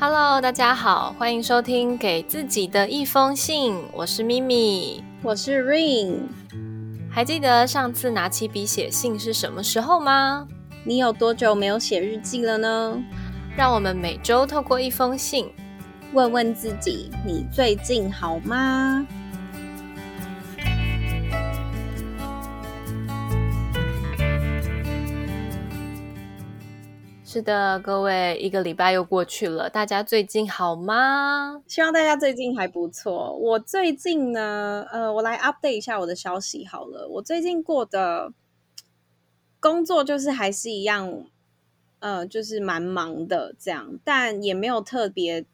[0.00, 6.20] Hello，大家好，欢迎收听《给自己的一封信》，我是咪咪，我是 Rain。
[7.10, 10.46] 还记得上次拿起笔写信是什么时候吗？
[10.84, 12.96] 你有多久没有写日记了呢？
[13.56, 15.50] 让我们每周透过一封信，
[16.12, 19.04] 问问自己：你最近好吗？
[27.38, 31.62] 是的，各位，一个礼拜又过去了，大家最近好吗？
[31.68, 33.32] 希望大家最近还不错。
[33.36, 37.06] 我最近呢，呃，我来 update 一下我的消息好了。
[37.06, 38.32] 我最近过的
[39.60, 41.26] 工作就是还是一样，
[42.00, 45.44] 呃，就是蛮忙的这样，但也没有特别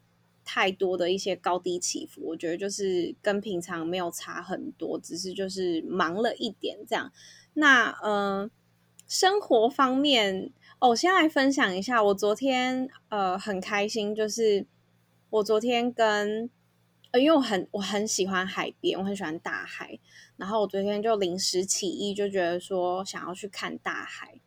[0.42, 2.22] 太多的一些高低起伏。
[2.28, 7.12] 我觉得就是跟平常没有差很多，只是就是忙了一点这样。
[7.52, 8.48] 那呃，
[9.06, 10.50] 生活方面。
[10.88, 14.66] 我先来分享一下，我昨天呃很开心，就是
[15.30, 16.50] 我昨天跟
[17.10, 19.98] 呃，因为我很我很喜欢海边，我很喜欢大海，
[20.36, 24.38] 然后我昨天就临时起意，就觉得说想要去看大海，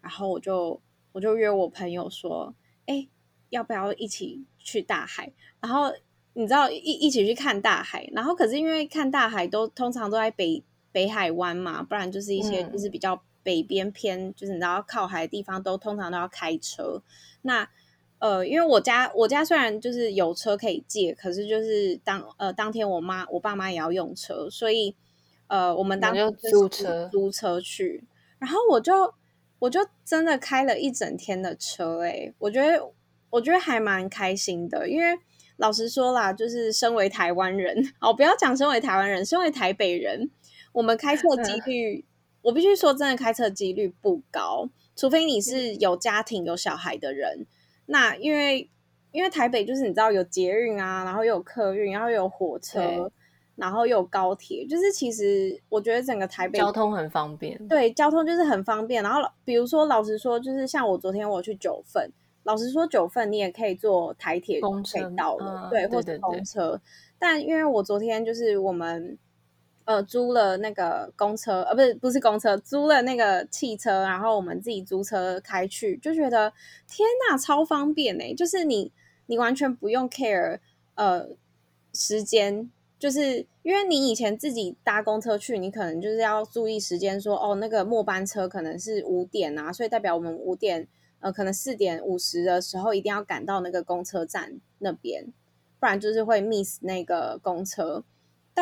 [0.00, 2.54] 然后我就我就约我朋友说，
[2.86, 3.08] 哎，
[3.48, 5.32] 要不要一起去大海？
[5.60, 5.92] 然后
[6.34, 13.20] 你知道一一起去看大海，然后可是因为看大海都通常都在北北海湾嘛，不然就是一些就是比较。
[13.42, 17.02] 北边偏就是你知道靠海的地方都通常都要开车。
[17.42, 17.68] 那
[18.18, 24.94] 呃，因为我家我家虽然就是有车可以借，可是就是当呃当天我妈我爸妈也要用车，所以
[25.46, 28.04] 呃我们当就租车租车去。
[28.38, 29.14] 然后我就
[29.58, 32.92] 我就真的开了一整天的车，哎，我觉得
[33.30, 34.86] 我觉得还蛮开心的。
[34.86, 35.18] 因为
[35.56, 40.30] 老实说啦，就是身为台湾人，哦，不要讲身为台湾人，身为台北人，
[40.72, 42.04] 我们开车几率。
[42.42, 47.46] 我必须说，真的开车几率不高，除非你是有家庭有小孩的人。
[47.86, 48.70] 那因为
[49.12, 53.10] 因为台北就是你知道有捷运啊，然后又有客运，然后又有火车，
[53.56, 57.58] 然后又有高铁，就是其实我觉得整个台北交通很方便。
[57.68, 59.02] 对，交通就是很方便。
[59.02, 62.10] 然后比如说，老实说，就是像我昨天我去九份，
[62.44, 66.80] 老实说九份你也可以坐台铁公车到的，对，或者公车。
[67.18, 69.18] 但因为我昨天就是我们。
[69.90, 76.52] 呃，租了那个公车，呃，不是不是公车，租了那个汽车，然后我们自己租车开去，就觉得
[76.86, 78.32] 天呐，超方便呢！
[78.36, 78.92] 就是你
[79.26, 80.60] 你完全不用 care
[80.94, 81.30] 呃
[81.92, 82.70] 时间，
[83.00, 90.86] 就是因为你以前自己搭公车去，你可能就是要注意时间，说哦，那个末班车可能是五点啊，所以代表我们五点
[91.18, 95.32] 呃，可能四点五十的时候一定要赶到那个公车站那边，
[95.80, 98.04] 不然就是会 miss 那个公车。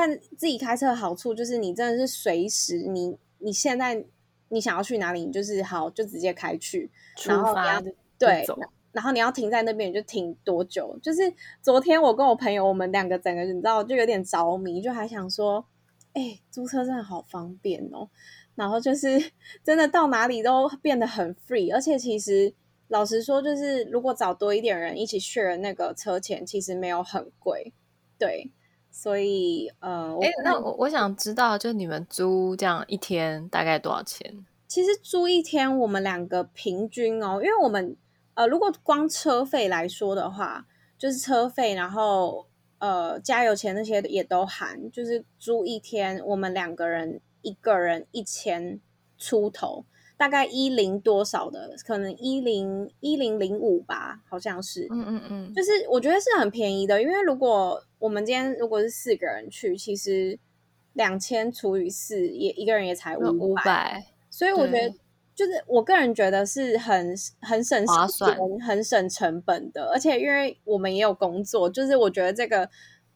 [0.01, 4.05] 但自己开车的好处就是，你真的是随时你你现在
[4.49, 6.89] 你想要去哪里，你就是好就直接开去，
[7.27, 7.83] 然后你要
[8.17, 8.47] 对，
[8.93, 10.97] 然后你要停在那边你就停多久。
[11.03, 11.21] 就是
[11.61, 15.67] 昨天我跟我朋友，我们两个整个你知道就有点着迷，就还想说，
[16.13, 18.09] 哎，租车真的好方便哦。
[18.55, 19.33] 然后就是
[19.65, 22.55] 真的到哪里都变得很 free，而且其实
[22.87, 27.73] 老实说，就是如果找多一点人一起 share 那个车钱，其实没有很贵，
[28.17, 28.53] 对。
[28.91, 34.45] 所以，呃，哎，那我我想知道，就你们租这样一天大概多少钱？
[34.67, 37.97] 其实租一天，我们两个平均哦，因为我们
[38.35, 40.67] 呃，如果光车费来说的话，
[40.99, 42.47] 就是车费，然后
[42.79, 48.81] 呃，加油钱那些也都含，就是租一天，我们两个人一个人一千
[49.17, 49.85] 出头。
[50.19, 54.89] 大概一零多少的，可能一零一零零五吧，好像是。
[54.91, 60.37] 嗯嗯嗯，就是我觉得是很便宜的，因为如果我们今天如果是四个人去，其实
[60.95, 64.05] 两千除以四，也一个人也才五百。
[64.29, 64.91] 所以我觉得，
[65.37, 68.37] 就是我个人觉得是很很省时间、
[68.67, 69.89] 很省成本的。
[69.93, 72.69] 而且因为我们也有工作，就是我觉得这个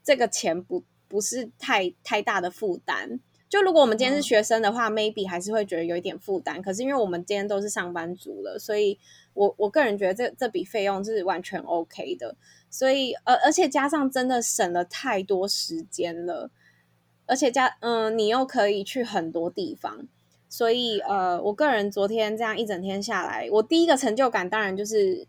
[0.04, 3.18] 这个钱不不是太太大的负担。
[3.52, 6.62] 就如果我们今天是学生的话，maybe 还是会觉得有一点负担。
[6.62, 8.98] 可是因为我们今天都是上班族了，所以
[9.34, 12.34] 我我个人觉得这这笔费用是完全 OK 的。
[12.70, 16.48] 所以呃，而且加上真的省了太多时间了，
[17.26, 20.06] 而且加嗯，你又可以去很多地方。
[20.48, 25.26] 所以呃，我个人昨天这样一整天下来，我第一个成就感当然就是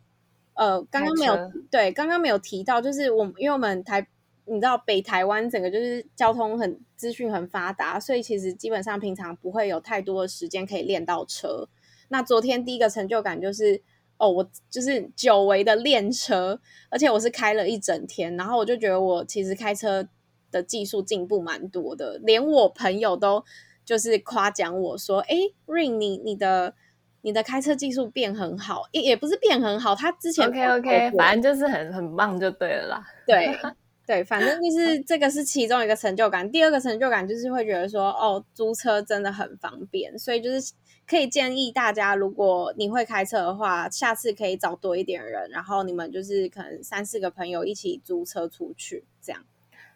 [0.53, 4.07] 呃，刚刚没有对，刚刚没有提到，就是我因为我们台。
[4.45, 11.67] 你知道北台湾整个就是交通很资讯很发达，所以其实基本上平常不会有太多的时间可以练到车。
[12.09, 13.81] 那昨天第一个成就感就是，
[14.17, 16.59] 哦，我就是久违的练车，
[16.89, 20.07] 而且我是开了一整天，然后我就觉得我其实开车
[20.51, 23.43] 的技术进步蛮多的，连我朋友都
[23.83, 26.75] 就是夸奖我说：“哎，Rain，你你的
[27.21, 33.03] 你的开车技术变很好，也也不是变很好，他之前 OK OK，反正就是很很棒就对了啦。
[33.25, 33.57] 对
[34.05, 36.49] 对，反正就是这个是其中一个成就感。
[36.51, 40.73] 第二个成就感就是会觉得说，哦，租车真的很方便，所以就是
[41.07, 49.41] 可以建议大家，如果你会开车的话，下次可以找多一点人，然后你们就是可能三四个朋友一起租车出去，这样。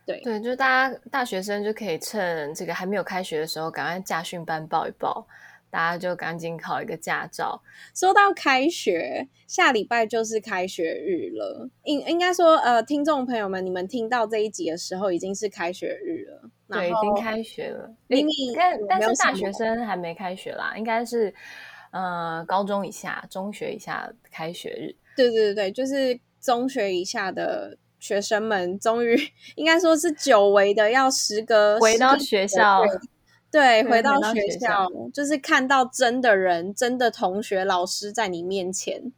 [0.05, 5.27] 对对，就是大家大学生就可以趁这个还没有开学的时候，赶快驾训班报一报。
[5.69, 7.61] 大家就赶紧考一个驾照。
[7.93, 11.69] 说到开学，下礼拜就是开学日了。
[11.83, 16.49] 应应该说，呃，听众朋友们，你们听到这一集的时候，已经是开学日了。
[16.69, 17.89] 对，已经开学了。
[18.55, 21.33] 但但是大学生还没开学啦，应该是
[21.91, 24.95] 呃高中以下、中学以下开学日。
[25.15, 29.17] 对对对对，就是中学以下的学生们，终于
[29.55, 32.83] 应该说是久违的，要时隔回到学校。
[33.51, 39.11] 对，回到学校就是看到真的人、真的同学、老师在你面前。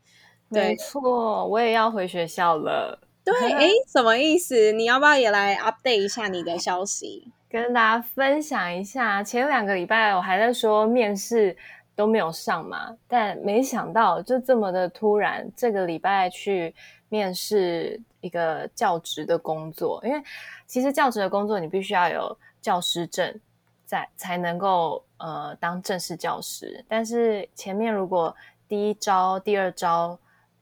[0.48, 3.00] 没错，我也要回学校了。
[3.24, 4.72] 对，哎， 什么意思？
[4.72, 7.32] 你要不要也来 update 一下你的消息？
[7.50, 11.56] 跟大家分享一下，前两个礼拜我还在说面试
[11.96, 16.74] 都没有上嘛，但没想到就这么的突然，这个礼拜去
[17.10, 20.00] 面试一个教职的工作。
[20.06, 20.22] 因为
[20.66, 23.40] 其实教职的工作，你必须要有教师证。
[23.90, 28.36] 在才能够呃当正式教师，但是前面如果
[28.68, 30.20] 第一招、第二招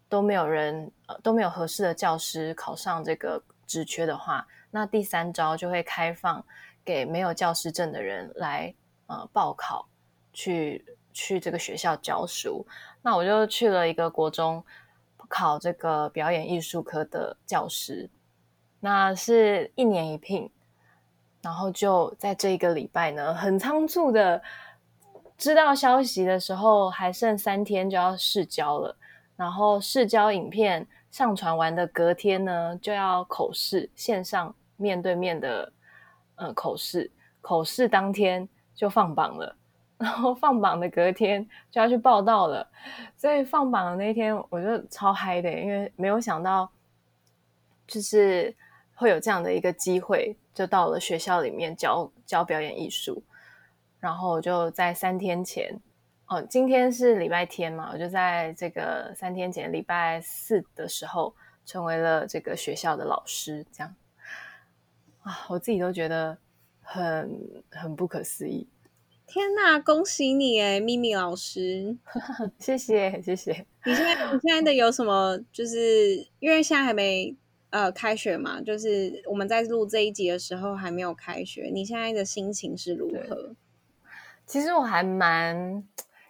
[0.07, 6.41] 都没有人呃都没有合适的教师考上这个职缺的话，那第三招就会开放
[6.85, 8.73] 给没有教师证的人来
[9.07, 9.85] 呃报考
[10.31, 12.65] 去去这个学校教书。
[13.01, 14.63] 那我就去了一个国中
[15.27, 18.09] 考这个表演艺术科的教师，
[18.79, 20.49] 那是一年一聘。
[21.47, 24.41] 然后就在这一个礼拜呢，很仓促的
[25.37, 28.93] 知道消息的时候，还剩三天就要试交了。
[29.37, 35.71] 然后试交影片上传完的隔天呢，就要口试，线上面对面的
[36.35, 37.09] 呃口试。
[37.39, 38.45] 口试当天
[38.75, 39.55] 就放榜了，
[39.97, 42.69] 然后放榜的隔天就要去报道了。
[43.15, 46.69] 所以放榜的那天，我就超嗨的，因为没有想到
[47.87, 48.53] 就是
[48.97, 50.35] 会有这样的一个机会。
[50.53, 53.21] 就到了学校里面教教表演艺术，
[53.99, 55.79] 然后就在三天前，
[56.25, 63.93] 哦，今天是礼拜天嘛，我就在这个三天前礼拜四的时候成为了这个学校的老师，这样
[65.21, 66.35] 啊，我自己都觉得
[66.81, 68.67] 很很不可思议。
[69.27, 71.95] 天哪，恭喜你哎，咪咪老师，
[72.57, 73.63] 谢谢谢谢。
[73.85, 75.37] 你现在你现在的有什么？
[75.51, 77.35] 就是因为现在还没。
[77.69, 81.69] 呃，开学嘛，就是我们在录这一集的时候还没有开学。
[81.73, 83.53] 你现在的心情是如何？
[84.45, 85.83] 其实我还蛮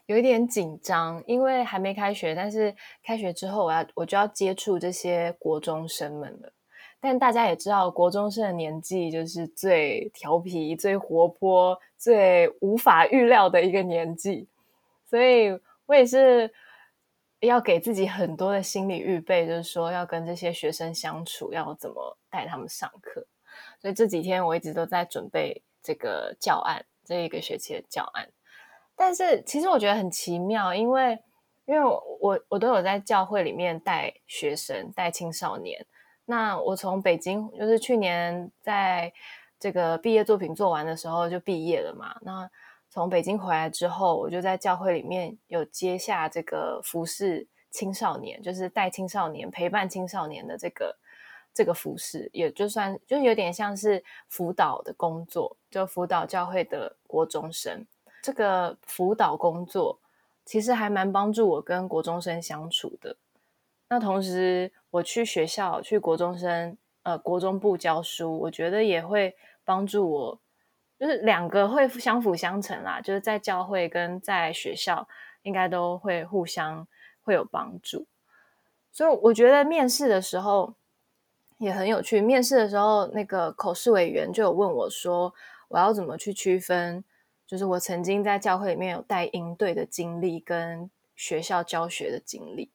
[0.08, 6.52] 有一点紧张，因为还没开学，但是开学之后我要我就要接触这些国中生们了。
[7.00, 14.48] 但大家也知道，国中生的年纪就是最调皮、最活泼、最无法预料的一个年纪，
[15.06, 16.52] 所以我也是。
[17.42, 23.26] 要给自己很多的心理预备，就是说要跟这些学生相处，要怎么带他们上课。
[23.80, 28.28] 所以这几天我一直都在准备这个教案，这一个学期的教案。
[28.96, 31.20] 但是其实我觉得很奇妙，因为
[31.66, 31.82] 因为
[32.20, 35.86] 我我都有在教会里面带学生、带青少年。
[36.26, 39.14] 那我从北京，就是去年在
[39.60, 42.16] 这个毕业作品做完的时候就毕业了嘛。
[42.22, 42.50] 那
[42.90, 50.98] 从北京回来之后，我就在教会里面有接下这个服侍青少年，就是带青少年、陪伴青少年的这个
[51.54, 57.86] 这个服侍，也就算就有点像是辅导的工作，就辅导教会的国中生。
[58.24, 60.00] 这个辅导工作
[60.44, 63.18] 其实还蛮帮助我跟国中生相处的。
[63.90, 70.40] 那同时，我去学校去国中生呃国中部教书，我觉得也会帮助我。
[71.00, 75.08] 就是两个会相辅相成啦，就是在教会跟在学校
[75.44, 76.88] 应该都会互相
[77.22, 78.08] 会有帮助，
[78.92, 80.74] 所以我觉得面试的时候
[81.60, 82.20] 也很有趣。
[82.20, 85.34] 面试的时候，那个口试委员就有问我说，
[85.68, 87.04] 我要怎么去区分，
[87.46, 92.72] 就是我曾经在教会里面有带营队的经历跟学校教学的经历，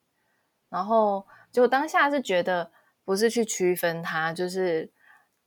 [0.68, 2.70] 然后就当下是觉得
[3.04, 4.88] 不是去区分它，就是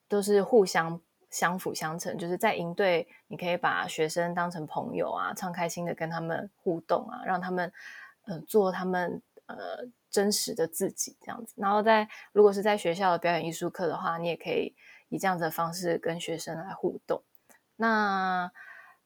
[0.09, 0.99] 都是互相。
[1.35, 7.69] 相辅相成，就是在营队，你可以把学生当成朋友啊，畅开心的跟他们互动啊，让他们
[8.23, 9.57] 呃做他们呃
[10.09, 11.53] 真实的自己这样子。
[11.57, 14.73] 然后在如果是在学校的表演艺术课的话，你也可以
[15.09, 17.21] 以这样子的方式跟学生来互动。
[17.75, 18.49] 那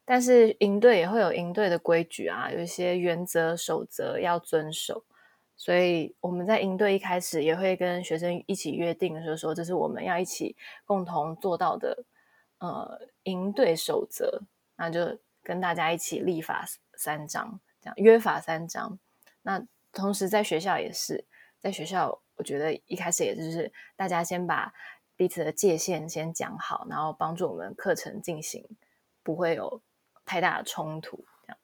[0.05, 5.03] 但是营队也会有营队的规矩啊，有一些原则守则要遵守。
[5.57, 10.55] 所以我们在营队一开始也会跟学生一起约定，就是说这是我们要一起
[10.85, 12.05] 共同做到的
[12.59, 14.43] 呃营队守则，
[14.75, 18.97] 那就跟大家一起立法三章，这样约法三章。
[19.41, 21.25] 那同时在学校也是，
[21.59, 24.73] 在学校我觉得一开始也就是大家先把
[25.15, 28.65] 彼此的界限先讲好，然后帮助我们课程进行
[29.23, 29.81] 不会有
[30.25, 31.57] 太大的冲突，这样。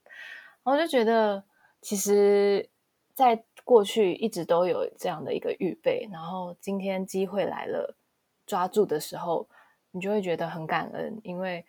[0.64, 1.44] 我就觉得
[1.82, 2.70] 其实。
[3.16, 7.96] 在过去一直都有这样的一个预备，然后今天机会来了，
[8.46, 9.48] 抓住的时候，
[9.96, 11.66] 你就会觉得很感恩，因为，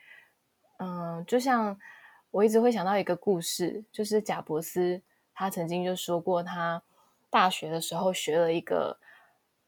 [0.79, 1.79] 嗯，就像
[2.33, 5.01] 我一直会想到一个故事，就是贾伯斯
[5.33, 6.83] 他曾经就说过，他
[7.31, 8.99] 大学的时候学了一个，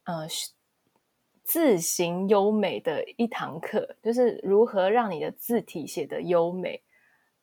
[0.03, 0.27] 呃，
[1.45, 6.83] 字形优美的一堂课，就是如何让你的字体写得优美，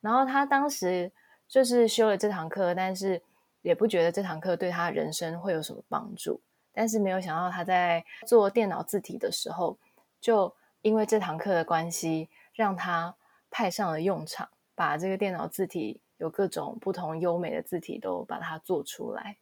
[0.01, 1.11] 然后他当时
[1.47, 3.23] 就是修了这堂课，但是。
[3.61, 6.39] 也不觉得这堂课对他人生会有什么帮助，
[6.71, 9.75] 但是没有想到他在做电脑字体的时候，
[10.21, 10.55] 就
[10.85, 13.15] 因为这堂课的关系，让他
[13.49, 19.37] 派上了用场，把这个电脑字体有各种不同优美的字体都把它做出来。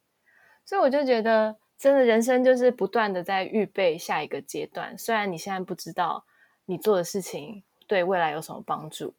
[0.63, 4.97] 所以我就觉得，真的人生就是不断的在预备下一个阶段。
[4.97, 6.23] 虽然你现在不知道
[6.63, 9.13] 你做的事情对未来有什么帮助。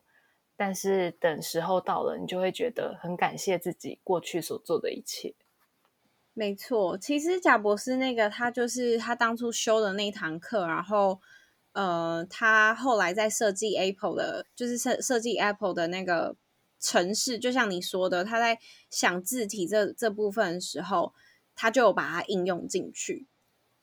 [0.57, 5.35] 但是等时候到了，你就会觉得很感谢自己过去所做的一切。
[6.33, 11.21] 没错，其实贾博士那个他就是他当初修的那一堂课，然后
[11.75, 16.35] 呃，他后来在设计 Apple 的，就是设设计 Apple 的那个
[16.81, 18.59] 城市，就像你说的，他在
[18.91, 21.13] 想字体这这部分的时候，
[21.55, 23.27] 他就把它应用进去。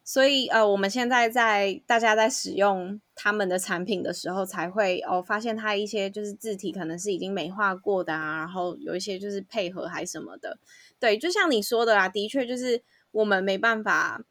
[0.03, 10.57] 所以，呃，我们现在在大家在使用他们的产品的时候，才会哦发现它一些就是字体可能是已经美化过的啊，然后有一些就是配合还什么的。
[11.00, 12.81] 对，就像你说的啊，的确就是
[13.12, 14.24] 我们没办法，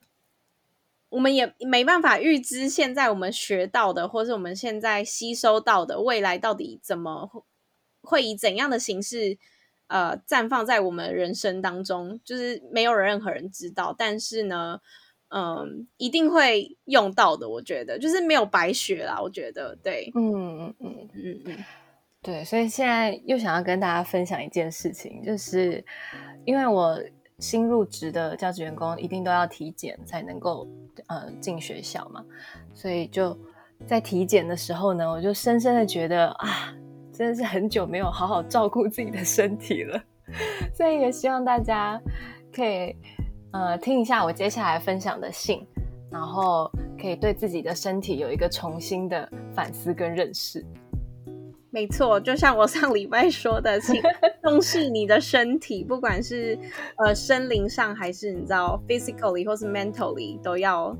[1.11, 7.45] 我们也没办法预知现在我们学到的，或是我们现在吸收到的未来到底怎么
[8.00, 9.37] 会以怎样的形式
[9.88, 13.95] 呃绽放在我们人生当中，就是没有任何人知道。
[13.97, 14.81] 但是呢。
[15.33, 19.17] 嗯，一定会用到的，我觉得就是没有白学啦。
[19.23, 21.64] 我觉得，对，嗯嗯嗯嗯嗯，
[22.21, 22.45] 对。
[22.45, 25.85] 所以现在又想要跟大家分享一件事情，就是
[26.45, 27.00] 因为我
[27.40, 30.68] 新入职的教职员工一定都要体检才能够
[31.06, 32.25] 呃进学校嘛，
[32.75, 33.37] 所以就
[33.87, 36.73] 在体检的时候呢，我就深深的觉得啊，
[37.12, 40.00] 真的是很久没有好好照顾自己的身体了，
[40.73, 42.00] 所以也希望大家
[42.54, 42.94] 可以。
[43.52, 45.66] 呃，听一下我接下来分享的信，
[46.09, 50.64] 然后可以对自己的身体有一个重新的反思跟认识。
[51.71, 54.03] 没错，就像我上礼拜说的，请
[54.43, 56.59] 重视你的身体，不管是
[56.97, 60.97] 呃生灵上还是你知道 physically 或是 mentally，都要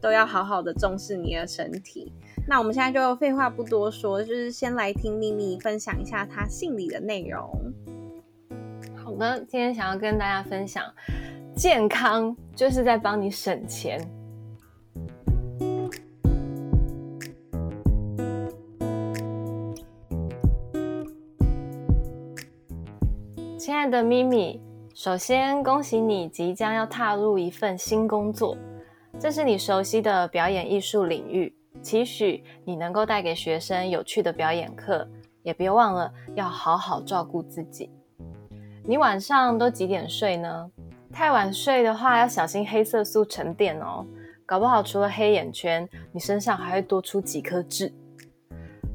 [0.00, 2.10] 都要好好的重视你的身体。
[2.48, 7.72] 那我们现在就废话不多说，就是先来听咪咪分享一下她信里的内容。
[8.94, 10.82] 好的，今天想要跟大家分享。
[11.54, 14.00] 健康就是在帮你省钱。
[23.64, 24.60] 亲爱的咪咪，
[24.94, 28.54] 首先恭喜你即将要踏入一份新工作，
[29.18, 35.08] 这是你熟悉的表演艺术领域，期许你能够带给学生有趣的表演课，
[35.42, 37.90] 也别忘了要好好照顾自己。
[38.84, 40.70] 你晚上都几点睡呢？
[41.10, 44.04] 太晚睡的话，要小心黑色素沉淀哦。
[44.44, 47.90] 搞不好除了黑眼圈，你身上还会多出几颗痣。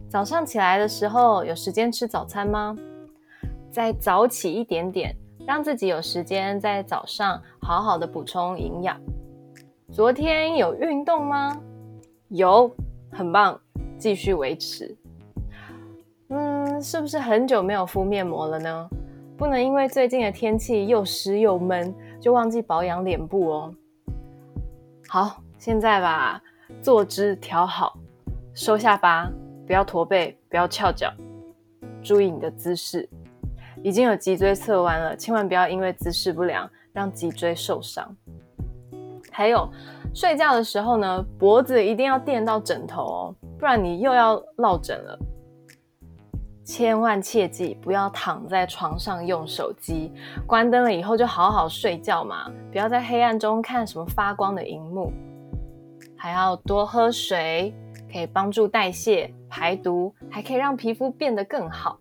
[0.08, 2.78] 早上起来的时候，有时间吃早餐吗？
[3.72, 9.00] 再早起一点点，让自己有时间在早上好好的补充营养。
[9.92, 11.60] 昨天有运动吗？
[12.30, 12.70] 有，
[13.12, 13.60] 很棒，
[13.98, 14.96] 继续维持。
[16.30, 18.90] 嗯，是不是很久没有敷面膜了呢？
[19.38, 21.94] 不能因为最近的天气又湿又闷。
[22.20, 23.74] 就忘记保养脸部哦。
[25.08, 26.42] 好，现在把
[26.82, 27.98] 坐姿调好，
[28.54, 29.32] 收下巴，
[29.66, 31.14] 不要驼背，不要翘脚，
[32.04, 33.08] 注意你的姿势。
[33.84, 38.16] 已经有脊椎侧弯了，千万不要因为姿势不良让脊椎受伤。
[39.32, 39.70] 还有，
[40.14, 45.18] 睡觉的时候呢，脖子一定要垫到枕头哦，不然你又要落枕了。
[46.64, 50.12] 千万切记不要躺在床上用手机，
[50.46, 55.12] 关灯了以后就好好睡觉嘛，不要在黑暗中看什么发光的荧幕。
[56.16, 57.74] 还要多喝水，
[58.12, 61.98] 可以帮助代谢、排毒，还可以让皮肤变得更好。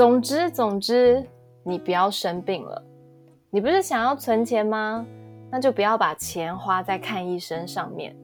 [0.00, 1.22] 总之，总之，
[1.62, 2.82] 你不要生病了。
[3.50, 5.04] 你不是想要存钱吗？
[5.50, 8.16] 那就不要把钱花在看医生上面。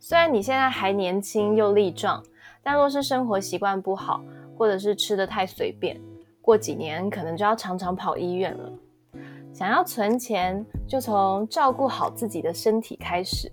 [0.00, 2.20] 虽然你现在还年轻又力壮，
[2.64, 4.20] 但若是生活习惯不好，
[4.58, 6.00] 或者是吃的太随便，
[6.42, 8.72] 过几年可能就要常常跑医院了。
[9.52, 13.48] 想要存钱，就从照顾好自己的身体开始。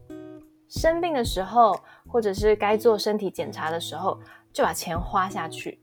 [0.67, 4.17] 生病的时候，或者是该做身体检查的时候，
[4.51, 5.79] 就把钱花下去。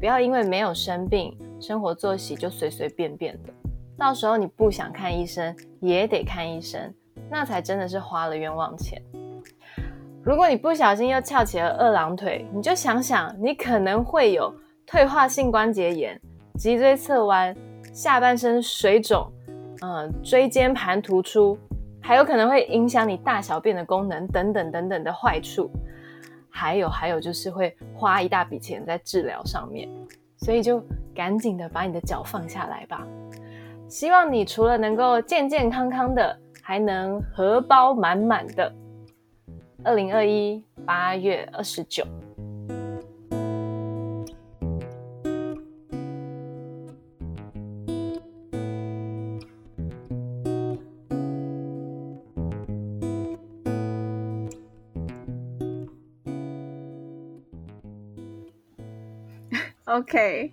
[0.00, 3.52] 不要因为没有生病，生活作息就随随便便的。
[3.98, 6.80] 到时候你不想看医生，也得看医生，
[7.30, 8.98] 那才真的是花了冤枉钱。
[10.22, 14.50] 如果你不小心又翘起了二郎腿，你就想想，你可能会有
[14.86, 16.18] 退化性关节炎、
[16.54, 17.54] 脊椎侧弯、
[17.92, 19.30] 下半身水肿、
[19.82, 21.58] 嗯，椎间盘突出，
[22.00, 25.70] 还有可能会影响你大小便的功能等等等等的坏处。
[26.50, 29.88] 还有还有就是会花一大笔钱在治疗上面，
[30.38, 30.82] 所以就
[31.14, 33.06] 赶紧的把你的脚放下来吧。
[33.88, 38.72] 希望你除了能够健健康康的，还能荷包满满的。
[39.82, 42.04] 二零二一八月二十九。
[59.90, 60.52] OK。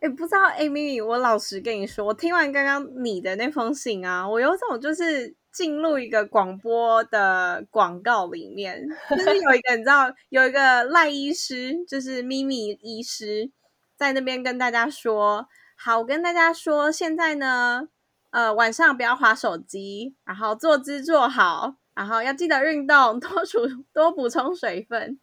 [0.00, 13.50] 哎，不知道，Amy，我老实跟你说，我听完刚刚你的那封信啊，我有种就是进入一个广播的广告里面，就是有一个你知道，有一个赖医师，就是咪咪医师，
[13.96, 17.88] 在那边跟大家说，好，我跟大家说，现在呢，
[18.30, 23.58] 呃，晚上不要划手机，然后坐姿坐好，然后要记得运动，多储
[23.92, 25.18] 多补充水分，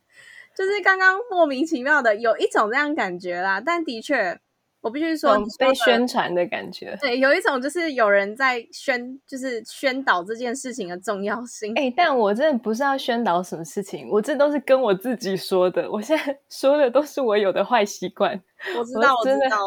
[0.55, 4.39] 就是刚刚莫名其妙的有一种这样感觉啦，但的确。
[4.81, 11.73] 我必须说，被宣传的感觉，对，有一种就是有人在宣，就是宣导这件事情的重要性。
[11.73, 15.89] 哎，但我真的不是要宣导什么事情，我这都是跟我自己说的。
[15.91, 18.39] 我现在说的都是我有的坏习惯。
[18.77, 19.57] 我知道，我知道，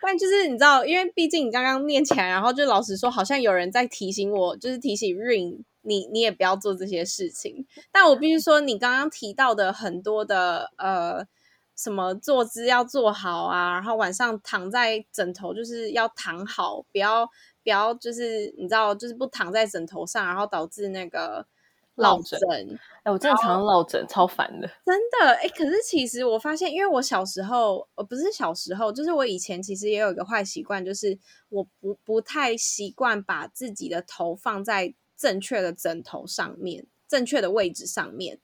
[0.00, 7.66] 但就是你知道，因为毕竟你刚刚念起来，然后就老实说，好像有人在提醒我，就是提醒 Rain，你你也不要做这些事情。
[7.90, 11.26] 但我必须说，你刚刚提到的很多的呃。
[11.80, 17.24] 什么坐姿要做好啊，然后晚上躺在枕头就是要躺好，不要
[17.62, 21.46] 不要就是你知道，就是不躺在枕头上，然后导致那个
[21.94, 22.36] 落枕。
[23.04, 24.68] 哎，我真的常常落枕，超烦的。
[24.84, 31.16] 真的哎，可是其实我发现，因为我小时候，呃，不是小时候，就是我以前其实也有一个坏习惯，就是
[31.48, 38.38] 我不不太习惯把自己的头放在正确的枕头上面，正确的位置上面。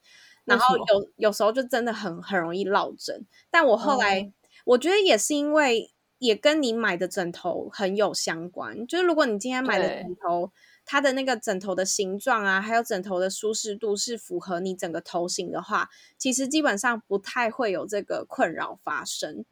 [0.44, 4.30] 然后有有时候就真的很很容易落枕，但我后来
[4.66, 10.52] 我觉得也是因为也跟你买的枕头很有相关，就是如果你今天买的枕头，
[10.84, 19.46] 它的那个枕头的形状啊，还有枕头的舒适度是符合你整个头型的话，其实基本上不太会有这个困扰发生。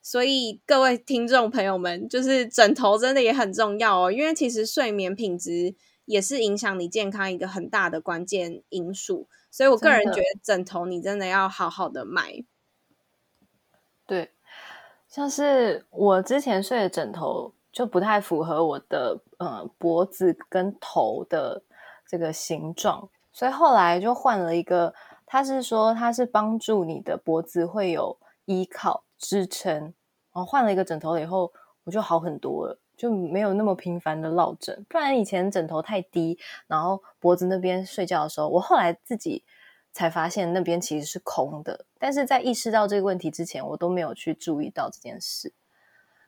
[0.00, 5.74] 所以各位听众朋友们，就是枕头真的也很重要哦，因为其实睡眠品质
[6.10, 9.28] 也是影响你健康一个很大的关键因素。
[9.50, 12.44] 所以，我个人觉得枕头你真的要好好的买。
[14.06, 14.32] 对，
[15.08, 21.62] 像是我之前睡的枕头就不太符合我的呃脖子跟头的
[22.06, 24.94] 这个形状，所以后来就换了一个。
[25.32, 29.94] 它是说它是帮助你的脖子会有依靠支撑，然
[30.32, 31.52] 后换了一个枕头以后，
[31.84, 32.80] 我就好很多了。
[33.00, 39.42] 就没有那么频繁的落枕，不然以前枕头太低，然后脖子那边睡觉的时候，我后来自己
[39.90, 41.86] 才发现那边其实是空的。
[41.98, 45.54] 但是在意识到这个问题之前，我都没有去注意到这件事。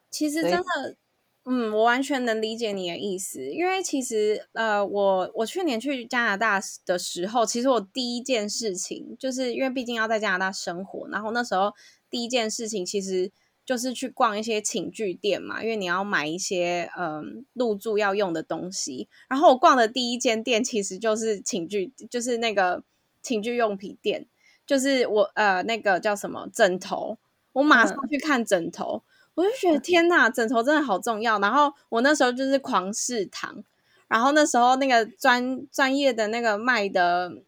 [0.08, 0.96] 其实真的，
[1.44, 11.74] 嗯，我完全能理解你的意思，因为其实呃，我我去年去加拿大的时候，其实我第一件事情就是因为毕竟要在加拿大生活，然后那时候
[12.08, 13.30] 第一件事情其实。
[13.64, 19.08] 就是去逛一些寝具店嘛，因为你要买一些嗯入住要用的东西。
[19.28, 22.82] 然后我逛的第一间店其实就是寝具，就是那个
[23.22, 24.26] 寝具用品店，
[24.66, 27.18] 就是我呃那个叫什么枕头，
[27.52, 29.02] 我马上去看枕头，
[29.34, 31.38] 我就觉得天呐，枕头真的好重要。
[31.38, 33.62] 然后我那时候就是狂试躺，
[34.08, 37.42] 然后那时候那个专专业的那个卖的。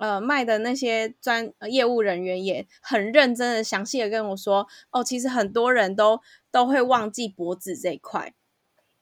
[0.00, 6.18] 呃，卖的那些专业务人员也很认真的、详细的跟我说，哦，其实很多人都
[6.50, 8.32] 都会忘记脖子这一块，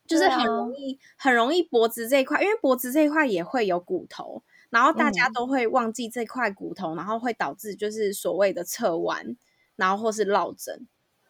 [0.07, 9.37] 就是很容易、很容易脖子这一块，因为脖子这一块也会有骨头，然后大家都会忘记这块骨头，然后会导致就是所谓的侧弯，
[9.77, 10.87] 然后或是落枕。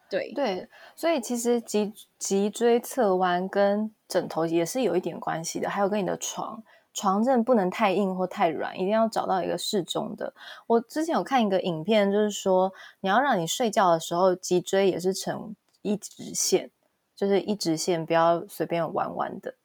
[0.09, 10.33] 对对，所以其实脊脊椎侧弯跟枕头也是有一点关系的，还有跟你的床床真的不能太硬或太软，一定要找到一个适中的。
[10.67, 16.71] 我之前有看一个影片，就是说你要让你睡觉的时候脊椎也是呈一直线，
[17.15, 19.55] 就是一直线，不要随便弯弯的。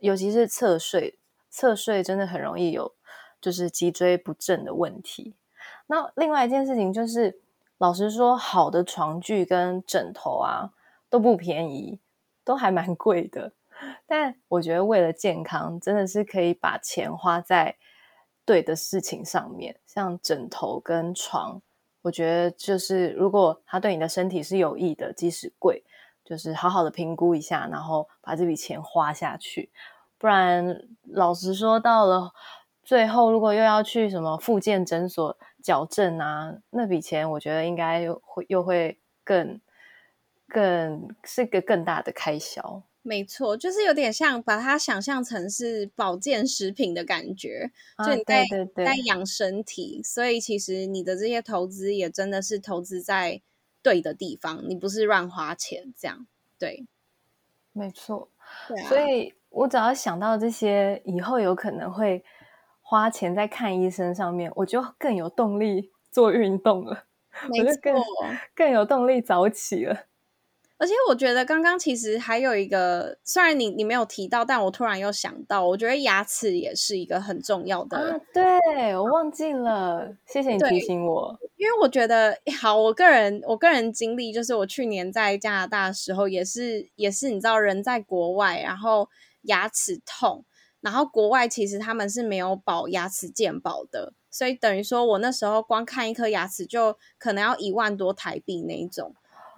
[0.00, 1.18] 尤其是侧睡，
[1.50, 2.92] 侧睡真的很容易有
[3.40, 5.34] 就是脊椎不正的问题。
[5.86, 7.40] 那另外一件事情就是。
[7.78, 10.70] 老实说，好的床具跟枕头啊
[11.10, 12.00] 都不便宜，
[12.42, 13.52] 都还蛮贵的。
[14.06, 17.76] 但我觉得为了健康，真的是可以把钱花在
[18.44, 19.78] 对的事情上面。
[19.86, 21.60] 像枕头跟床，
[22.02, 25.84] 我觉得就是如果它对你的身体是有益的，即使贵，
[26.24, 29.70] 就是好好的评估一下，然后把这笔钱花下去。
[30.18, 32.32] 不然，老实说，到了
[32.82, 39.60] 最后，如果又要去什么复健诊所，矫正啊，那笔钱我觉得应该会又会更
[40.48, 42.82] 更是个更大的开销。
[43.06, 47.70] 没错，就是有点像把它想象成是保健食品的感觉，
[48.04, 53.40] 就你在在养身体，所以其实你的这些投资也真的是投资在
[53.82, 56.26] 对的地方，你不是乱花钱这样。
[56.58, 56.86] 对，
[57.72, 58.28] 没错。
[58.88, 62.24] 所以我只要想到这些，以后有可能会。
[62.88, 67.06] 花钱在看医生上面，我就更有动力做运动了。
[67.50, 67.80] 没错，
[68.54, 70.04] 更有动力早起了。
[70.78, 78.20] 而且我觉得刚刚其实还有一个，虽然你你没有提到，但我突然又想到，我觉得牙齿也是一个很重要的。
[78.34, 81.38] 对我忘记了，谢谢你提醒我。
[81.56, 89.08] 因为我觉得，好，我个人我个人经历就是，我去年在加拿大的时候，也是也是你知道，人在国外，然后
[89.42, 90.44] 牙齿痛。
[90.82, 99.12] 然后国外其实他们是没有保牙齿健保的，所以等于说我那时候光看一颗牙齿就可能要一万多台币那一种，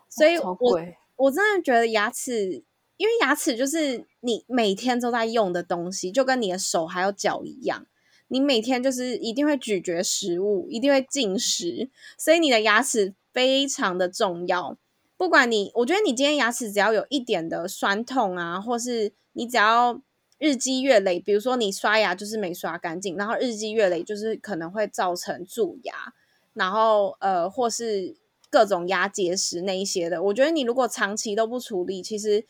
[0.09, 0.81] 所以我我
[1.19, 2.65] 我真的觉得牙齿，
[2.97, 7.87] 因为牙齿就是你每天都在用的东西，就跟你的手还有脚一样，
[8.29, 14.77] 你每天就是一定会咀嚼食物，一定会进食，所以你的牙齿非常的重要。
[15.17, 20.03] 不管你，我觉得你今天牙齿只要有一点的酸痛啊，或是你只要。
[20.41, 26.15] 日积月累，比如说你刷牙就是没刷干净，然后日积月累就是可能会造成蛀牙，
[26.55, 28.17] 然后呃或是
[28.51, 30.23] 各种牙结石那一些的。
[30.23, 32.45] 我觉得你如果长期都不处理，其实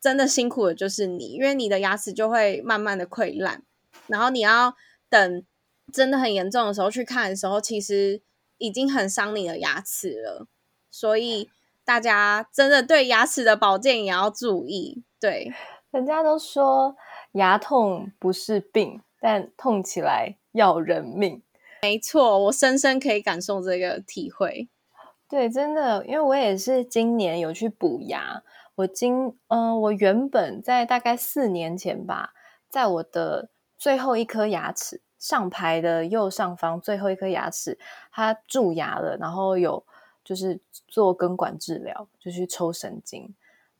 [0.00, 3.62] 真的辛苦的就是你，因为你的牙齿就会慢慢的溃烂，
[4.06, 4.74] 然后你要
[5.08, 5.44] 等
[5.92, 8.20] 真的很严重的时候去看的时候，其实
[8.58, 10.46] 已经很伤你的牙齿了。
[10.90, 11.50] 所以
[11.84, 15.02] 大家真的对牙齿的保健也要注意。
[15.18, 15.52] 对，
[15.90, 16.96] 人家都说。
[17.32, 21.42] 牙痛不是病，但痛起来要人命。
[21.82, 24.68] 没错，我深深可以感受这个体会。
[25.28, 28.42] 对，真的，因为我也是今年有去补牙。
[28.76, 32.34] 我今，嗯，我原本在大概四年前吧，
[32.68, 37.78] 在我的最后一颗牙齿上排的右上方最后一颗牙齿，
[38.10, 39.84] 它蛀牙了，然后有
[40.24, 43.34] 就是做根管治疗，就去抽神经。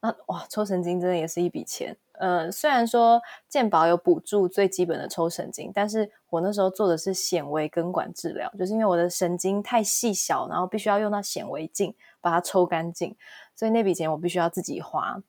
[0.05, 1.97] 那哇，抽神经真的也是一笔钱。
[2.19, 13.17] 呃，虽然说健保有补助最基本的抽神经，但是我那时候做的是显微根管治疗，就是因为我的神经太细小，然后必须要用到显微镜把它抽干净，
[13.57, 15.23] 所以那笔钱我必须要自己花，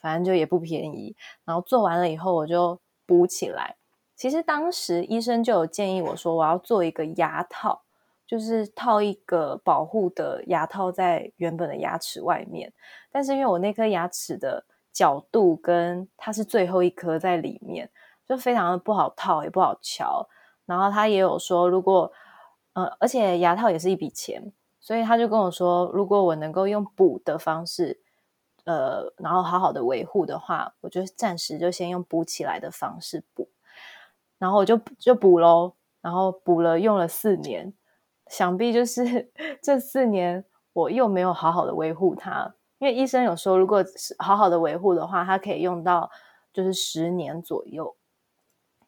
[0.00, 1.14] 反正就也不便宜。
[1.44, 3.76] 然后做完了以后，我就补起来。
[4.16, 7.84] 其实当时医生就有建议我说，我要做一个牙套，
[8.26, 12.72] 就是套一个保护的牙套在原本的牙齿外面，
[13.10, 14.64] 但是因为我那颗牙齿的。
[14.96, 17.90] 角度跟它是最后一颗在里面，
[18.26, 20.26] 就非常的不好套，也不好瞧。
[20.64, 22.10] 然后他也有说，如果
[22.72, 28.00] 呃，而且牙套也是一笔钱，所以他就跟我说，如果我能够用补的方式，
[28.64, 33.50] 呃，然后好好的维护的话，我就暂时就先用补起来的方式补。
[34.38, 37.70] 然后我就就补喽，然后补了用了四年，
[38.28, 39.30] 想必就是
[39.62, 42.54] 这四年我又没有好好的维护它。
[42.78, 46.10] 因为医生有说，如果是好好的维护的话，它可以用到
[46.52, 47.96] 就是十年左右。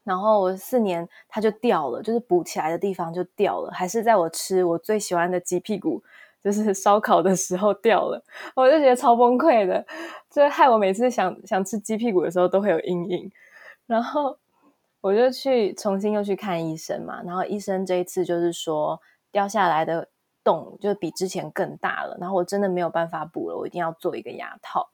[0.05, 6.03] 然后我四年它就掉了，就是补起来的地方就掉了，还是在我吃我最喜欢的鸡屁股，
[6.42, 8.22] 就是烧烤的时候掉了，
[8.55, 9.85] 我就觉得超崩溃的，
[10.31, 13.31] 就害我每次想想吃鸡屁股的时候都会有阴影。
[13.87, 14.38] 然后
[15.01, 19.01] 我就去重新又去看医生嘛，然后医生这一次就是说
[19.32, 20.08] 掉下来的。
[20.44, 24.88] 洞就比之前更大了，然后我真的没有办法补了，我一定要做一个牙套。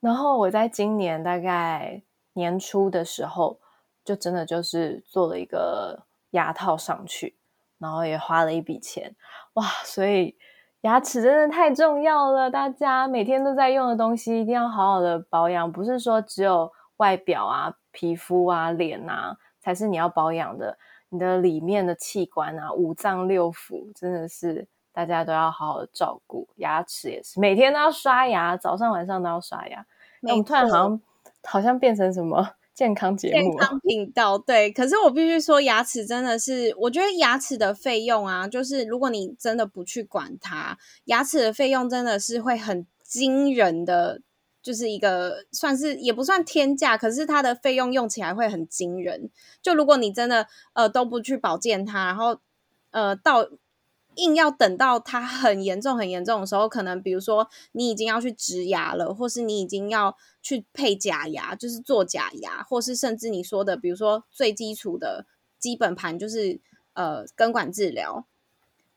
[0.00, 2.02] 然后我在今年大概
[2.34, 3.58] 年初的时候，
[4.04, 7.38] 就真的就是做了一个牙套上去，
[7.78, 9.16] 然后也花了一笔钱，
[9.54, 9.64] 哇！
[9.84, 10.36] 所以
[10.82, 15.72] 牙齿真的太重要了，大家每天都在用的东西，一定要好好的保养。
[15.72, 20.76] 不是说只有外表啊、皮肤啊、脸啊才是你要保养的，
[21.10, 26.48] 你的里面的器官啊、五脏六腑，真的是大家都要好好的照顾。
[26.56, 29.84] 牙齿也是，每天都要刷牙，早上晚上都要刷牙。
[30.22, 31.00] 我们突然好像
[31.44, 32.50] 好像变成什么？
[32.78, 34.70] 健康节目、健康频道，对。
[34.70, 44.20] 可是我必须说，牙齿真的是，我觉得牙齿的费用啊，就是如果你真的不去管它，牙齿的费用真的是会很惊人的，
[44.68, 49.30] 就是一个算是也不算天价，可是它的费用用起来会很惊人。
[49.62, 52.38] 就如果你真的呃都不去保健它，然后
[52.90, 53.48] 呃到。
[54.18, 65.24] 硬要等到它很严重、很严重的时候，可能比如说你已经要去植牙了，或是你已经要去配假牙，就是做假牙，或是甚至你说的，比如说最基础的
[65.60, 66.60] 基本盘就是
[66.94, 68.26] 呃根管治疗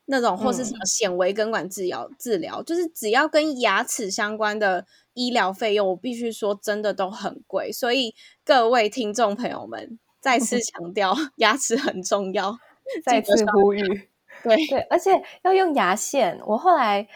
[0.06, 7.70] 那种，或是什么显微根管治疗治疗，就是只要跟牙齿相关的医疗费用，我必须说真的都很贵。
[7.72, 12.56] 所以各位听众朋友们，再次 强调，牙齿很重要，
[13.04, 13.80] 再次呼吁。
[14.42, 15.10] 对对，而且
[15.42, 17.06] 要用牙线，我后来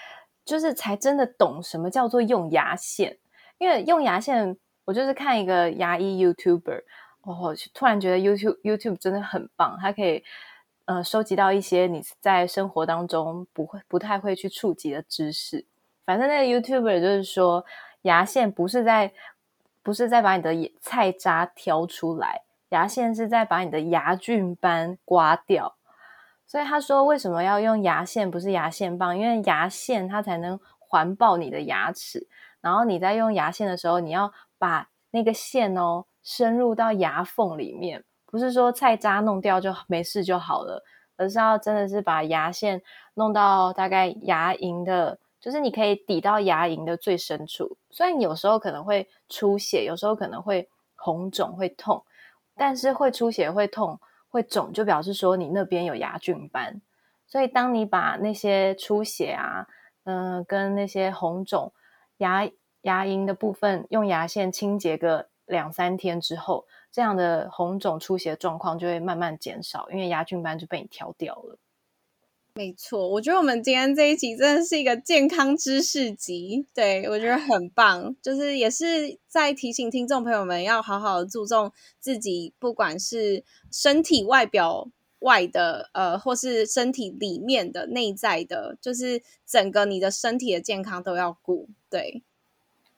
[0.44, 3.18] 就是才真的懂什么叫做用牙线。
[3.58, 6.82] 因为用牙线，我就是看一个牙医 YouTuber，
[7.22, 10.22] 哦，突然觉得 YouTube YouTube 真的很棒，它可以
[10.84, 15.64] 呃收集到一些你在生活当中不会不太会去触及的知识。
[16.04, 17.64] 反正那个 YouTuber 就是说，
[18.06, 19.12] 牙线不是在
[19.82, 25.74] 不是在把你的菜渣挑出来，牙线是在把你的牙菌斑刮掉。
[26.46, 29.18] 所以他说，为什么要用牙线，不是牙线棒？
[29.18, 32.26] 因为牙线它才能环抱你的牙齿。
[32.60, 40.84] 然后你在用牙线的时候，你要把那个线哦深入到牙缝里面，不是说菜渣弄掉就没事就好了，
[41.16, 42.80] 而是要真的是把牙线
[43.14, 47.76] 弄到大概牙龈的，就是你可以抵到牙龈的最深处。
[47.90, 52.04] 虽然有时候可能会出血，有时候可能会红肿会痛，
[52.56, 54.00] 但是会出血会痛。
[54.28, 56.82] 会肿就表示说你那边有牙菌斑，
[57.28, 59.68] 所以当你把那些出血啊，
[60.02, 61.72] 嗯，跟那些红肿
[62.16, 62.44] 牙
[62.80, 71.56] 牙龈的部分用牙线清洁个两三天之后，这样的红肿出血状况就会慢慢减少，因为牙菌斑就被你挑掉了。
[72.56, 84.88] 没错，我觉得我们今天这一集真的是一个健康知识集，对我觉得很棒，就是也是在提醒听众朋友们要好好注重自己，不管是身体外表
[85.18, 91.68] 外的，呃，或是身体里面的内在的，就是整个你的身体的健康都要顾。
[91.90, 92.22] 对，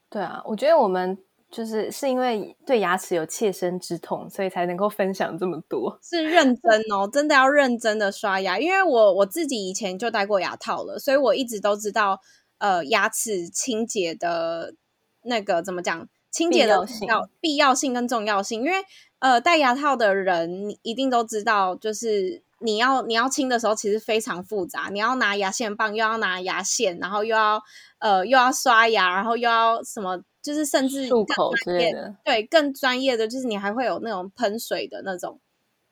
[0.09, 1.19] 对啊，我觉得我们。
[1.51, 5.99] 就是是因为对牙齿有切身之痛，所以才能够分享这么多。
[6.03, 8.59] 是认真哦，真的要认真的刷牙。
[8.59, 12.21] 因为我我自己以前就戴过牙套了，所以我一直都知道，
[12.59, 14.75] 呃，牙齿清洁的
[15.23, 18.63] 那个怎么讲，清洁的要必要性跟重要性。
[18.63, 18.85] 因为
[19.21, 24.91] 呃，戴牙套的人一定都知道，就是你要你要清的时候，其实非常复杂。
[24.93, 27.63] 你要拿牙线棒，又要拿牙线，然后又要
[28.01, 30.23] 呃又要刷牙，然后又要什么。
[30.49, 35.39] 就是甚至更专业的，对更专业的，就是你还会有那种喷水的那种，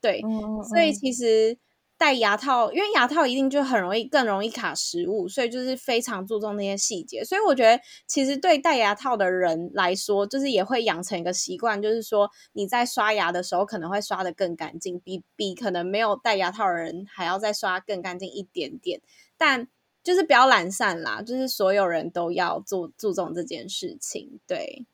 [0.01, 0.23] 对，
[0.67, 1.59] 所以其实
[1.99, 7.23] 戴牙套，因为牙套一定就很容易更容易卡食物，所以就是非常注重那些细节。
[7.23, 19.03] 所以我觉得，其实对戴牙套的人来说，就是也会养成一个习惯，就是说你在刷牙的时候可能会刷的更干净，比比可能没有戴牙套的人还要再刷更干净一点点，
[19.37, 19.69] 但。
[20.07, 24.39] 就是不要懒散啦，就是所有人都要注注重这件事情。
[24.47, 24.87] 对，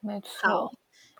[0.00, 0.72] 没错。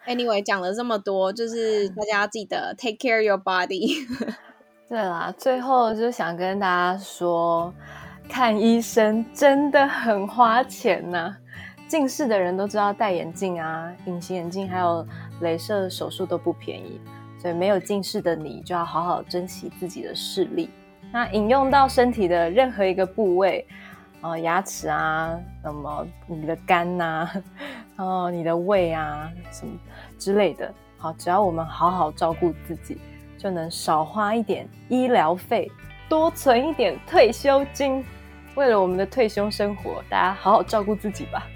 [0.07, 4.07] Anyway，讲了这么多，就是大家要记得 take care your body。
[4.89, 7.75] 对啦，最后就想跟大家说，
[8.27, 11.37] 看医生真的很花钱呐。
[11.87, 15.07] 近视的人都知道，戴眼镜啊、隐形眼镜还有
[15.43, 16.99] 镭射手术都不便宜，
[17.39, 20.71] 所以没有近视的你就要好好珍惜自己的视力。
[21.17, 23.67] 那引用到身体的任何一个部位，
[24.21, 27.27] 哦，牙齿啊，什么你的肝呐，
[27.97, 29.73] 哦你的胃啊，什么
[30.19, 32.99] 之类的，好，只要我们好好照顾自己，
[33.39, 35.73] 就能少花一点医疗费，
[36.07, 38.05] 多存一点退休金。
[38.55, 41.47] 为了我们的退休生活，大家好好照顾自己吧。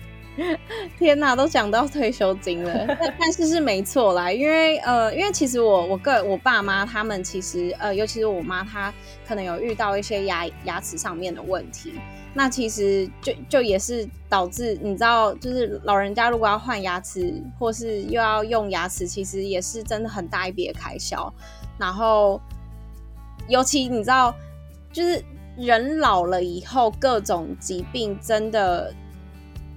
[0.98, 2.86] 天哪，都讲到退休金了，
[3.18, 8.92] 但是是没错啦，因为呃，因为其实我我个我爸妈他们其实呃，尤其是我妈，她
[9.26, 11.94] 可能有遇到一些牙牙齿上面的问题，
[12.34, 21.32] 那其实就就也是导致你知道，就是老人家如果要换牙齿或是又要用牙齿，其实也是真的很大一笔的开销，
[21.78, 22.40] 然后
[23.48, 24.34] 尤其你知道，
[24.92, 25.22] 就是
[25.56, 28.94] 人老了以后，各种疾病真的，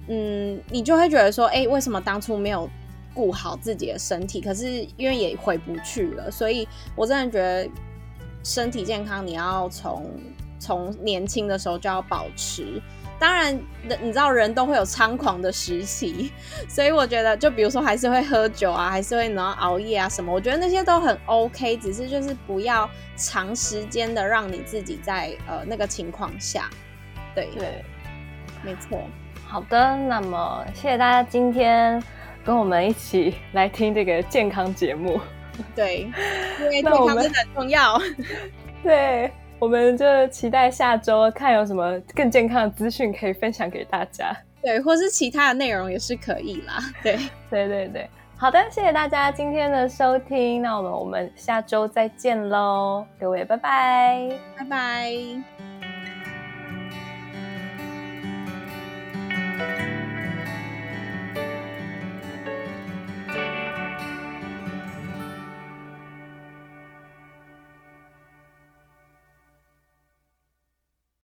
[0.08, 2.68] 嗯，你就会觉得说，哎，为什么当初没有
[3.14, 4.40] 顾好自己的身体？
[4.40, 7.70] 可是因为也回不去了，所以我真的觉得
[8.42, 10.10] 身体健康，你要从
[10.58, 12.82] 从年轻的时候就要保持。
[13.16, 13.58] 当然，
[14.02, 16.32] 你知道人都会有猖狂的时期，
[16.68, 26.68] 所以我觉得，就比如说还是会喝酒啊，还是会然后熬夜啊什么，我觉得那些都很 OK，只是就是不要长时间的让你自己在呃那个情况下，
[27.34, 27.84] 对对，
[28.62, 29.00] 没错。
[29.54, 32.02] 好的，那么谢谢大家今天
[32.44, 35.20] 跟我们一起来听这个健康节目，
[35.76, 36.10] 对，
[36.60, 37.96] 因为 健康真的很重要，
[38.82, 39.30] 对。
[39.60, 46.80] 我们就期待下周看有什么更健康的资讯可以分享给大家，对，或是其他的内容也是可以啦。
[47.00, 47.16] 对，
[47.48, 55.73] 对对对，好的，谢谢大家今天的收听，那我们我们下周再见喽，各位拜拜，拜拜。